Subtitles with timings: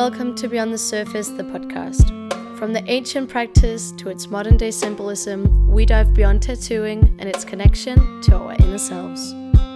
[0.00, 2.08] welcome to Beyond the Surface, the podcast.
[2.56, 7.44] From the ancient practice to its modern day symbolism, we dive beyond tattooing and its
[7.44, 9.34] connection to our inner selves.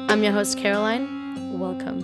[0.09, 1.59] I'm your host, Caroline.
[1.59, 2.01] Welcome.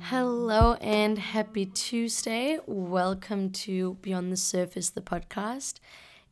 [0.00, 2.58] Hello and happy Tuesday.
[2.66, 5.80] Welcome to Beyond the Surface, the podcast.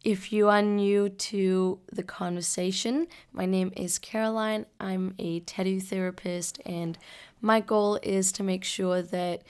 [0.04, 4.66] If you are new to the conversation, my name is Caroline.
[4.78, 6.96] I'm a tattoo therapist, and
[7.40, 9.42] my goal is to make sure that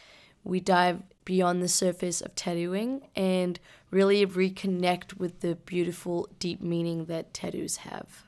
[0.44, 7.04] we dive beyond the surface of tattooing and really reconnect with the beautiful, deep meaning
[7.04, 8.24] that tattoos have.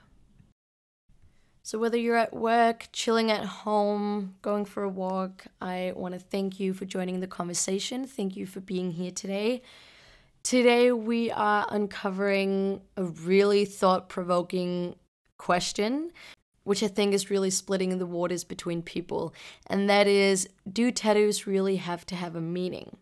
[1.63, 6.21] So, whether you're at work, chilling at home, going for a walk, I want to
[6.21, 8.07] thank you for joining the conversation.
[8.07, 9.63] Thank you for being here today.
[10.43, 14.97] Today, we are uncovering a really thought provoking
[15.37, 16.13] question,
[16.65, 19.35] which I think is really splitting the waters between people,
[19.67, 22.97] and that is do tattoos really have to have a meaning?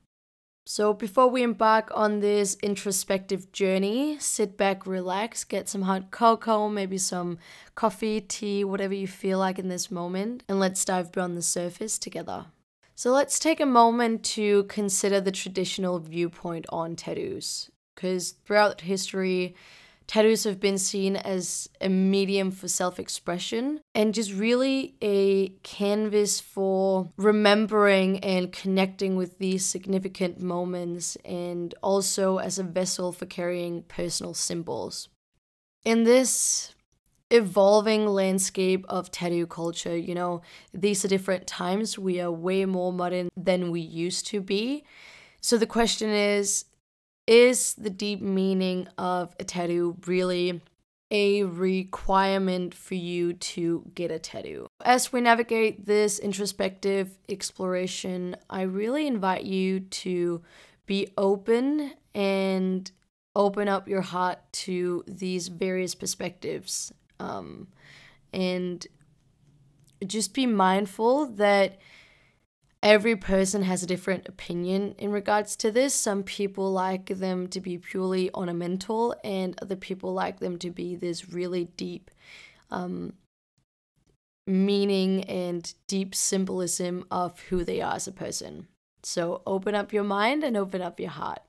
[0.66, 6.68] So, before we embark on this introspective journey, sit back, relax, get some hot cocoa,
[6.68, 7.38] maybe some
[7.74, 11.98] coffee, tea, whatever you feel like in this moment, and let's dive beyond the surface
[11.98, 12.46] together.
[12.98, 17.70] So let's take a moment to consider the traditional viewpoint on tattoos.
[17.94, 19.54] Because throughout history,
[20.08, 26.40] tattoos have been seen as a medium for self expression and just really a canvas
[26.40, 33.82] for remembering and connecting with these significant moments, and also as a vessel for carrying
[33.84, 35.08] personal symbols.
[35.84, 36.74] In this
[37.30, 39.96] evolving landscape of tattoo culture.
[39.96, 41.98] You know, these are different times.
[41.98, 44.84] We are way more modern than we used to be.
[45.40, 46.64] So the question is
[47.26, 50.62] is the deep meaning of a tattoo really
[51.10, 54.66] a requirement for you to get a tattoo?
[54.84, 60.42] As we navigate this introspective exploration, I really invite you to
[60.86, 62.90] be open and
[63.36, 67.68] open up your heart to these various perspectives um,
[68.32, 68.86] and
[70.06, 71.78] just be mindful that
[72.82, 75.94] every person has a different opinion in regards to this.
[75.94, 80.94] Some people like them to be purely ornamental, and other people like them to be
[80.94, 82.10] this really deep
[82.70, 83.14] um,
[84.46, 88.66] meaning and deep symbolism of who they are as a person.
[89.02, 91.40] So open up your mind and open up your heart.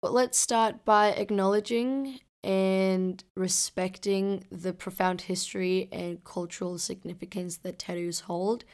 [0.00, 8.20] But let's start by acknowledging and respecting the profound history and cultural significance that tattoos
[8.20, 8.64] hold.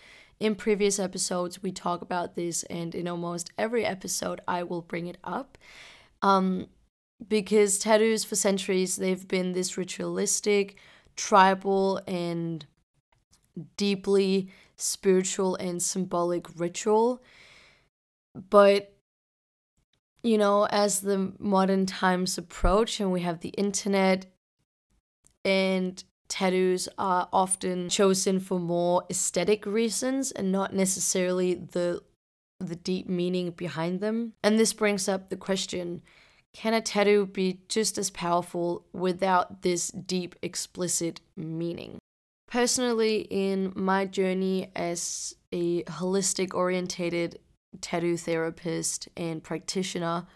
[0.41, 5.07] In previous episodes, we talk about this, and in almost every episode, I will bring
[5.07, 5.57] it up.
[6.21, 6.67] Um,
[7.29, 10.77] because tattoos for centuries, they've been this ritualistic,
[11.15, 12.67] tribal, and
[13.77, 17.23] deeply spiritual and symbolic ritual.
[18.35, 18.95] But
[20.23, 24.27] you know, as the modern times approach and we have the internet
[25.45, 32.01] and tattoos are often chosen for more aesthetic reasons and not necessarily the
[32.61, 34.35] the deep meaning behind them.
[34.45, 36.03] And this brings up the question,
[36.53, 41.99] can a tattoo be just as powerful without this deep explicit meaning?
[42.47, 47.39] Personally, in my journey as a holistic orientated
[47.81, 50.27] tattoo therapist and practitioner,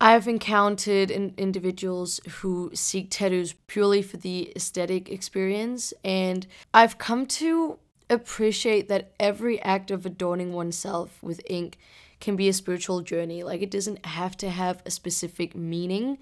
[0.00, 7.26] I've encountered in- individuals who seek tattoos purely for the aesthetic experience, and I've come
[7.26, 7.78] to
[8.10, 11.78] appreciate that every act of adorning oneself with ink
[12.20, 13.42] can be a spiritual journey.
[13.42, 16.18] Like, it doesn't have to have a specific meaning,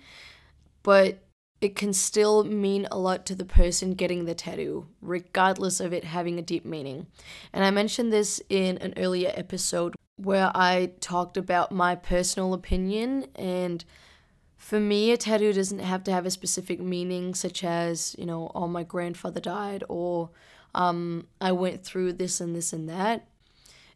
[0.83, 1.19] but
[1.63, 6.03] it can still mean a lot to the person getting the tattoo, regardless of it
[6.03, 7.07] having a deep meaning.
[7.53, 13.27] And I mentioned this in an earlier episode where I talked about my personal opinion.
[13.37, 13.85] And
[14.57, 18.51] for me, a tattoo doesn't have to have a specific meaning, such as, you know,
[18.57, 20.31] oh, my grandfather died, or
[20.75, 23.29] um, I went through this and this and that.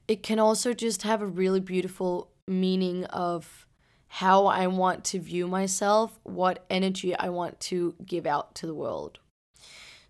[0.06, 3.65] It can also just have a really beautiful meaning of
[4.08, 8.74] how I want to view myself, what energy I want to give out to the
[8.74, 9.18] world.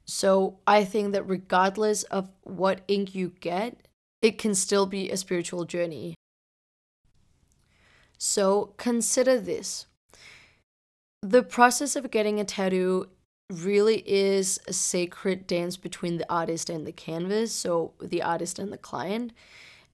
[0.05, 3.89] So I think that regardless of what ink you get,
[4.23, 6.15] it can still be a spiritual journey.
[8.19, 9.87] So consider this
[11.23, 13.09] the process of getting a tattoo
[13.51, 18.73] really is a sacred dance between the artist and the canvas, so the artist and
[18.73, 19.33] the client.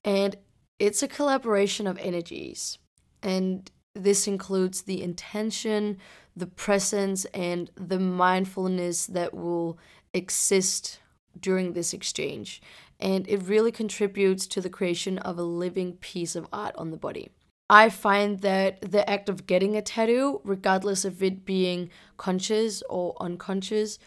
[0.03, 0.35] And
[0.79, 2.77] it's a collaboration of energies.
[3.21, 5.97] And this includes the intention,
[6.35, 9.77] the presence, and the mindfulness that will
[10.13, 10.99] exist
[11.39, 12.61] during this exchange,
[12.99, 16.97] and it really contributes to the creation of a living piece of art on the
[16.97, 17.29] body.
[17.69, 23.15] I find that the act of getting a tattoo, regardless of it being conscious or
[23.19, 23.97] unconscious,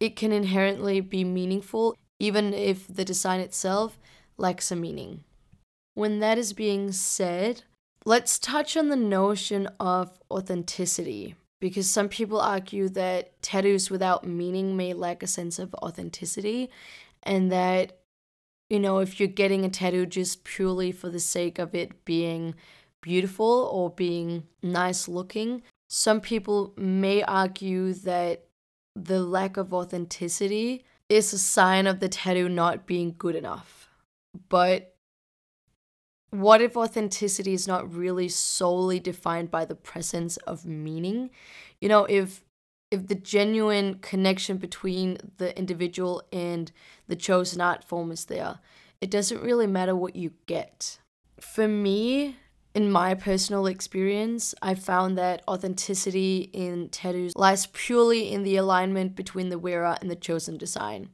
[0.00, 3.98] it can inherently be meaningful, even if the design itself
[4.38, 5.24] lacks a meaning.
[5.94, 7.64] When that is being said,
[8.06, 14.76] let's touch on the notion of authenticity because some people argue that tattoos without meaning
[14.76, 16.70] may lack a sense of authenticity
[17.22, 17.98] and that
[18.70, 22.54] you know if you're getting a tattoo just purely for the sake of it being
[23.02, 28.46] beautiful or being nice looking some people may argue that
[28.96, 33.88] the lack of authenticity is a sign of the tattoo not being good enough.
[34.48, 34.95] But
[36.40, 41.30] what if authenticity is not really solely defined by the presence of meaning?
[41.80, 42.44] You know, if
[42.90, 46.70] if the genuine connection between the individual and
[47.08, 48.60] the chosen art form is there,
[49.00, 50.98] it doesn't really matter what you get.
[51.40, 52.36] For me,
[52.74, 59.16] in my personal experience, I found that authenticity in tattoos lies purely in the alignment
[59.16, 61.08] between the wearer and the chosen design.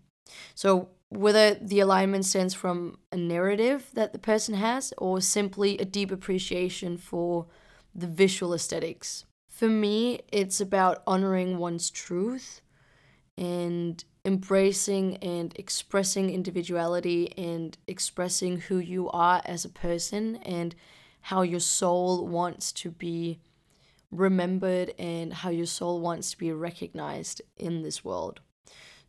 [0.54, 5.84] So, whether the alignment stems from a narrative that the person has or simply a
[5.84, 7.46] deep appreciation for
[7.94, 9.24] the visual aesthetics.
[9.48, 12.62] For me, it's about honoring one's truth
[13.36, 20.74] and embracing and expressing individuality and expressing who you are as a person and
[21.20, 23.38] how your soul wants to be
[24.10, 28.40] remembered and how your soul wants to be recognized in this world.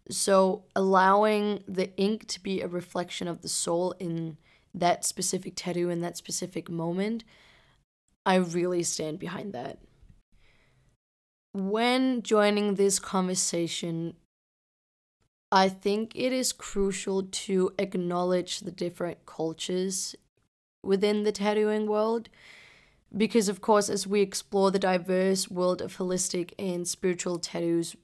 [0.10, 4.38] So, allowing the ink to be a reflection of the soul in
[4.74, 7.24] that specific tattoo in that specific moment,
[8.26, 9.80] I really stand behind that.
[11.54, 14.16] When joining this conversation,
[15.52, 20.16] I think it is crucial to acknowledge the different cultures
[20.84, 22.30] within the tattooing world.
[23.16, 27.96] Because, of course, as we explore the diverse world of holistic and spiritual tattoos,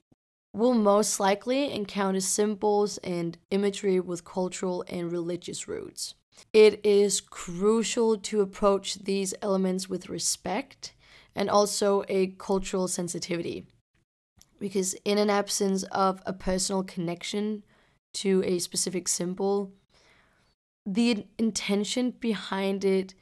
[0.60, 6.16] will most likely encounter symbols and imagery with cultural and religious roots.
[6.54, 10.94] It is crucial to approach these elements with respect
[11.36, 13.66] and also a cultural sensitivity.
[14.60, 17.64] Because, in an absence of a personal connection
[18.16, 19.72] to a specific symbol,
[20.86, 23.14] the intention behind it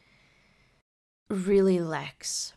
[1.30, 2.54] really lacks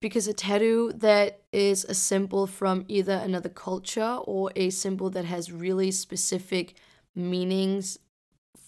[0.00, 5.26] because a tattoo that is a symbol from either another culture or a symbol that
[5.26, 6.74] has really specific
[7.14, 7.98] meanings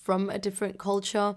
[0.02, 1.36] from a different culture,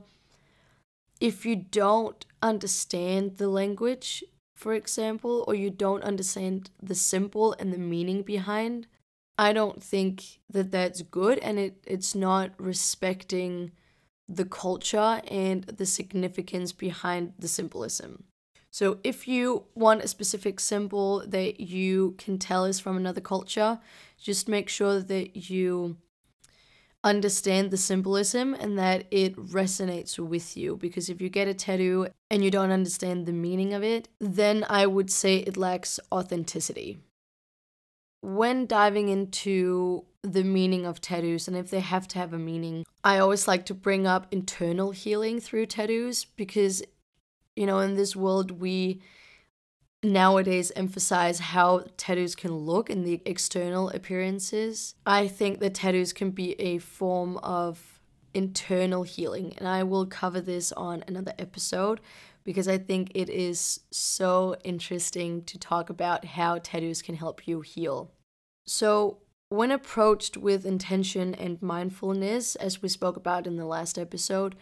[1.21, 4.23] if you don't understand the language,
[4.55, 8.87] for example, or you don't understand the symbol and the meaning behind,
[9.37, 13.71] I don't think that that's good and it, it's not respecting
[14.27, 18.25] the culture and the significance behind the symbolism.
[18.75, 23.79] So if you want a specific symbol that you can tell is from another culture,
[24.17, 25.95] just make sure that you
[27.01, 30.75] understand the symbolism and that it resonates with you.
[30.75, 34.65] Because if you get a tattoo and you don't understand the meaning of it, then
[34.69, 36.97] I would say it lacks authenticity.
[38.19, 42.83] When diving into the meaning of tattoos and if they have to have a meaning,
[43.05, 46.83] I always like to bring up internal healing through tattoos because
[47.55, 49.01] you know, in this world, we
[50.03, 54.95] nowadays emphasize how tattoos can look and the external appearances.
[55.05, 57.99] I think that tattoos can be a form of
[58.33, 62.01] internal healing, and I will cover this on another episode
[62.43, 67.61] because I think it is so interesting to talk about how tattoos can help you
[67.61, 68.11] heal.
[68.67, 69.17] So,
[69.49, 74.55] when approached with intention and mindfulness, as we spoke about in the last episode,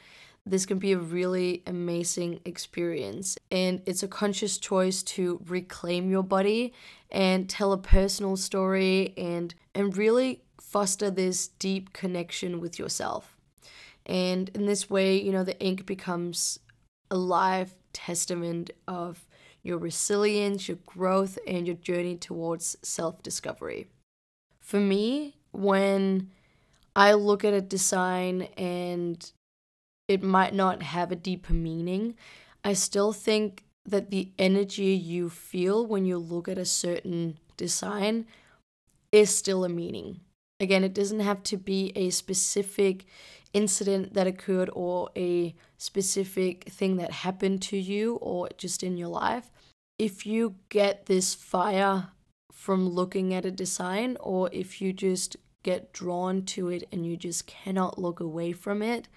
[0.46, 3.38] this can be a really amazing experience.
[3.52, 6.74] And it's a conscious choice to reclaim your body
[7.12, 13.38] and tell a personal story and, and really foster this deep connection with yourself.
[14.06, 16.60] And in this way, you know, the ink becomes
[17.10, 19.26] a live testament of
[19.62, 23.88] your resilience, your growth, and your journey towards self discovery.
[24.60, 26.32] For me, when
[26.96, 29.32] I look at a design and
[30.07, 32.15] it might not have a deeper meaning,
[32.63, 38.25] I still think that the energy you feel when you look at a certain design
[39.12, 40.22] is still a meaning.
[40.60, 43.05] Again, it doesn't have to be a specific
[43.53, 49.10] incident that occurred or a specific thing that happened to you or just in your
[49.10, 49.51] life.
[50.00, 52.07] If you get this fire
[52.51, 57.17] from looking at a design, or if you just get drawn to it and you
[57.17, 59.07] just cannot look away from it,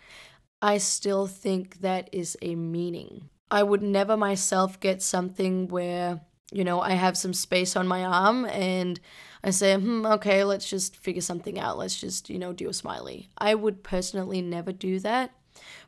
[0.62, 3.28] I still think that is a meaning.
[3.50, 6.20] I would never myself get something where,
[6.50, 8.98] you know, I have some space on my arm and
[9.44, 11.78] I say, hmm, okay, let's just figure something out.
[11.78, 13.30] Let's just, you know, do a smiley.
[13.38, 15.32] I would personally never do that.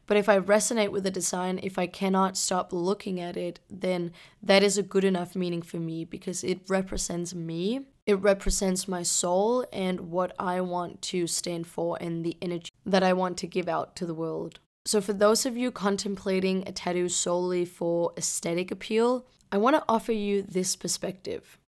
[0.07, 4.13] But if I resonate with the design, if I cannot stop looking at it, then
[4.43, 7.83] that is a good enough meaning for me because it represents me.
[8.09, 13.03] It represents my soul and what I want to stand for and the energy that
[13.03, 14.61] I want to give out to the world.
[14.87, 19.85] So, for those of you contemplating a tattoo solely for aesthetic appeal, I want to
[19.87, 21.59] offer you this perspective,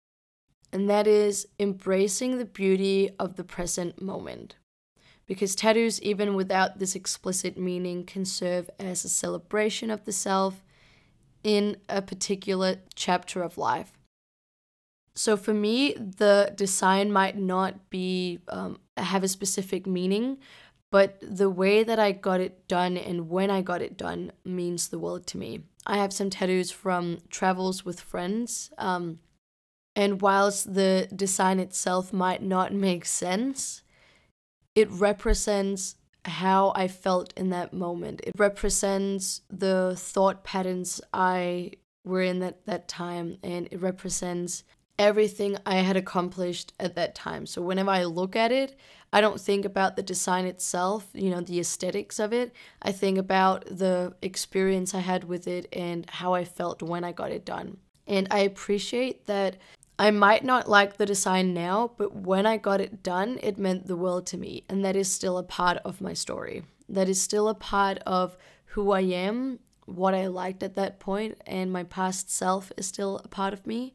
[0.72, 4.56] and that is embracing the beauty of the present moment
[5.26, 10.64] because tattoos, even without this explicit meaning, can serve as a celebration of the self
[11.44, 13.99] in a particular chapter of life.
[15.20, 20.38] So for me, the design might not be um, have a specific meaning,
[20.90, 24.88] but the way that I got it done and when I got it done means
[24.88, 25.60] the world to me.
[25.84, 28.70] I have some tattoos from travels with friends.
[28.78, 29.18] Um,
[29.94, 33.82] and whilst the design itself might not make sense,
[34.74, 38.22] it represents how I felt in that moment.
[38.24, 41.72] It represents the thought patterns I
[42.06, 44.64] were in that, that time, and it represents
[45.00, 47.46] everything I had accomplished at that time.
[47.46, 48.76] So whenever I look at it,
[49.14, 52.52] I don't think about the design itself, you know, the aesthetics of it.
[52.82, 57.12] I think about the experience I had with it and how I felt when I
[57.12, 57.78] got it done.
[58.06, 59.56] And I appreciate that
[59.98, 63.86] I might not like the design now, but when I got it done, it meant
[63.86, 64.64] the world to me.
[64.68, 66.62] And that is still a part of my story.
[66.90, 71.40] That is still a part of who I am, what I liked at that point,
[71.46, 73.94] and my past self is still a part of me.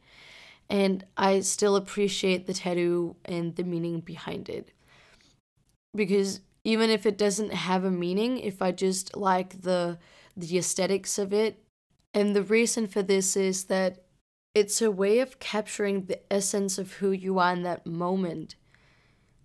[0.70, 4.72] And I still appreciate the tattoo and the meaning behind it.
[5.94, 10.00] Because even if it doesn't have a meaning, if I just like the
[10.36, 11.64] the aesthetics of it,
[12.14, 14.04] and the reason for this is that
[14.54, 18.56] it's a way of capturing the essence of who you are in that moment.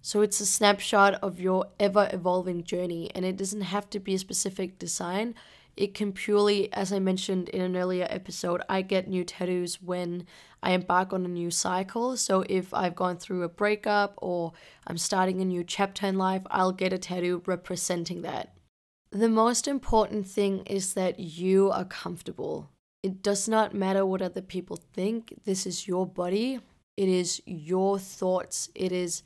[0.02, 4.14] So it's a snapshot of your ever evolving journey, and it doesn't have to be
[4.14, 5.34] a specific design.
[5.76, 10.26] It can purely, as I mentioned in an earlier episode, I get new tattoos when
[10.62, 12.16] I embark on a new cycle.
[12.16, 14.52] So if I've gone through a breakup or
[14.86, 18.54] I'm starting a new chapter in life, I'll get a tattoo representing that.
[19.10, 22.70] The most important thing is that you are comfortable
[23.02, 25.34] it does not matter what other people think.
[25.44, 26.60] This is your body.
[26.96, 28.68] It is your thoughts.
[28.74, 29.22] It is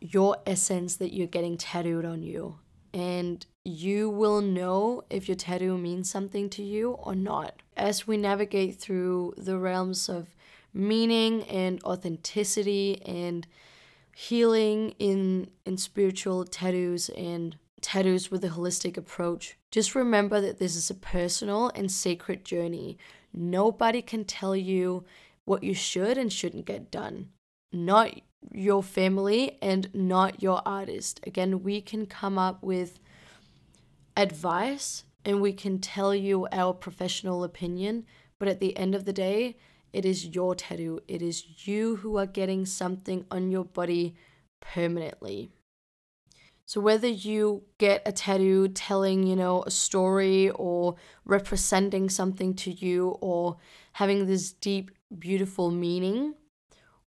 [0.00, 2.58] your essence that you're getting tattooed on you.
[2.92, 7.62] And you will know if your tattoo means something to you or not.
[7.76, 10.34] As we navigate through the realms of
[10.72, 13.46] meaning and authenticity and
[14.14, 19.56] healing in in spiritual tattoos and tattoos with a holistic approach.
[19.70, 22.98] Just remember that this is a personal and sacred journey.
[23.32, 25.04] Nobody can tell you
[25.44, 27.30] what you should and shouldn't get done.
[27.72, 28.20] Not
[28.52, 31.20] your family and not your artist.
[31.26, 32.98] Again, we can come up with
[34.20, 38.04] advice and we can tell you our professional opinion,
[38.38, 39.56] but at the end of the day,
[39.92, 41.00] it is your tattoo.
[41.08, 44.14] It is you who are getting something on your body
[44.60, 45.50] permanently.
[46.66, 52.70] So whether you get a tattoo telling, you know, a story or representing something to
[52.70, 53.56] you or
[53.94, 56.34] having this deep, beautiful meaning,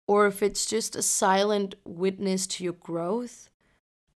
[0.08, 3.50] or if it's just a silent witness to your growth,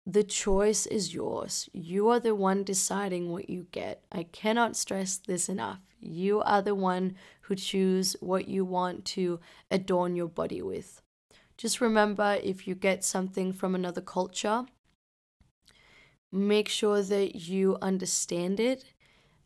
[0.10, 1.70] the choice is yours.
[1.74, 4.06] You are the one deciding what you get.
[4.10, 5.82] I cannot stress this enough.
[6.00, 11.02] You are the one who choose what you want to adorn your body with.
[11.58, 14.66] Just remember if you get something from another culture,
[16.32, 18.86] make sure that you understand it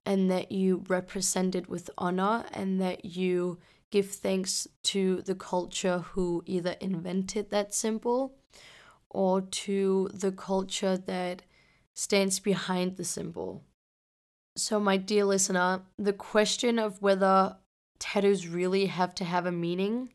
[0.06, 3.58] and that you represent it with honor and that you
[3.89, 8.36] give thanks to the culture who either invented that symbol
[9.12, 11.44] or to the culture that
[11.96, 13.63] stands behind the symbol.
[14.58, 17.58] So, my dear listener, the question of whether
[18.00, 20.12] tattoos really have to have a meaning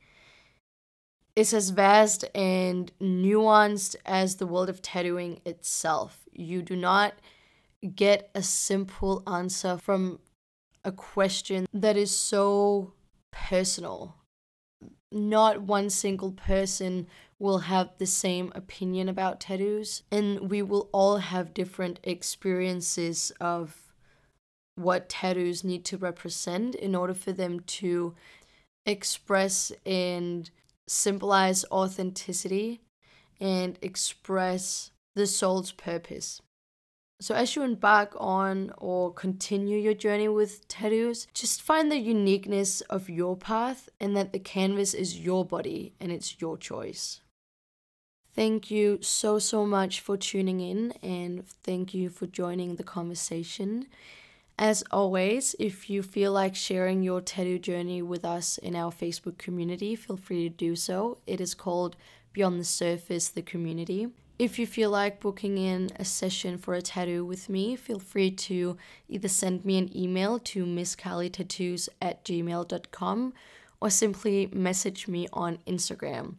[1.37, 6.21] is as vast and nuanced as the world of tattooing itself.
[6.33, 7.15] You do not
[7.95, 10.19] get a simple answer from
[10.85, 12.93] a question that is so
[13.33, 14.17] personal.
[15.13, 17.07] Not one single person
[17.39, 23.93] will have the same opinion about tattoos, and we will all have different experiences of
[24.75, 28.15] what tattoos need to represent in order for them to
[28.85, 30.51] express and
[30.87, 32.81] symbolize authenticity
[33.41, 36.41] and express the soul's purpose.
[37.19, 42.83] So, as you embark on or continue your journey with tattoos, just find the uniqueness
[42.83, 47.23] of your path and that the canvas is your body and it's your choice.
[48.37, 53.87] Thank you so, so much for tuning in and thank you for joining the conversation.
[54.59, 59.39] As always, if you feel like sharing your tattoo journey with us in our Facebook
[59.39, 61.17] community, feel free to do so.
[61.27, 61.97] It is called
[62.35, 64.09] Beyond the Surface, the community.
[64.39, 68.31] If you feel like booking in a session for a tattoo with me, feel free
[68.33, 68.77] to
[69.09, 73.33] either send me an email to misskalitattoos at gmail.com
[73.81, 76.35] or simply message me on Instagram.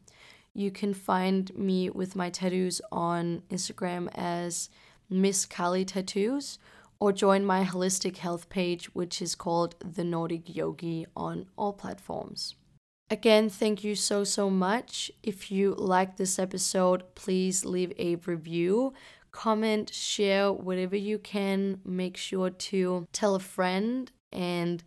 [0.57, 4.71] You can find me with my tattoos on Instagram as
[5.07, 6.57] Miss Kali Tattoos
[6.99, 12.55] or join my holistic health page, which is called The Nordic Yogi on all platforms.
[13.11, 15.11] Again, thank you so, so much.
[15.21, 18.95] If you like this episode, please leave a review,
[19.31, 21.81] comment, share whatever you can.
[21.85, 24.83] Make sure to tell a friend and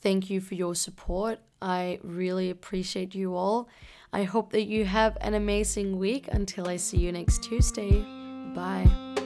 [0.00, 1.40] thank you for your support.
[1.60, 3.68] I really appreciate you all.
[4.12, 8.04] I hope that you have an amazing week until I see you next Tuesday.
[8.54, 9.21] Bye.